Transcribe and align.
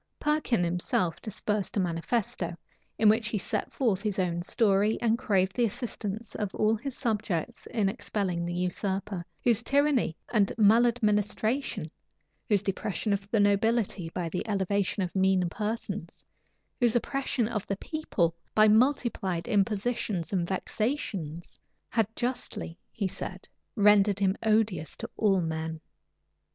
Perkin 0.19 0.63
himself 0.63 1.21
dispersed 1.21 1.77
a 1.77 1.79
manifesto, 1.79 2.57
in 2.97 3.07
which 3.07 3.27
he 3.27 3.37
set 3.37 3.71
forth 3.71 4.01
his 4.01 4.17
own 4.17 4.41
story, 4.41 4.97
and 4.99 5.15
craved 5.15 5.55
the 5.55 5.63
assistance 5.65 6.33
of 6.33 6.55
all 6.55 6.75
his 6.75 6.97
subjects 6.97 7.67
in 7.67 7.87
expelling 7.87 8.43
the 8.43 8.53
usurper, 8.55 9.23
whose 9.43 9.61
tyranny 9.61 10.15
and 10.33 10.53
maladministration, 10.57 11.91
whose 12.49 12.63
depression 12.63 13.13
of 13.13 13.29
the 13.29 13.39
nobility 13.39 14.09
by 14.09 14.27
the 14.27 14.41
elevation 14.49 15.03
of 15.03 15.15
mean 15.15 15.47
persons, 15.49 16.25
whose 16.79 16.95
oppression 16.95 17.47
of 17.47 17.67
the 17.67 17.77
people 17.77 18.33
by 18.55 18.67
multiplied 18.67 19.47
impositions 19.47 20.33
and 20.33 20.47
vexations, 20.47 21.59
had 21.89 22.07
justly, 22.15 22.75
he 22.91 23.07
said, 23.07 23.47
rendered 23.75 24.17
him 24.17 24.35
odious 24.41 24.97
to 24.97 25.07
all 25.15 25.41
men. 25.41 25.79